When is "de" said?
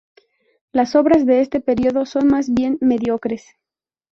1.27-1.41